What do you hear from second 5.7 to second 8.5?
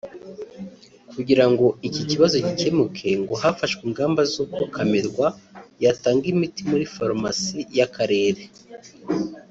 yatanga imiti muri farumasi y’akarere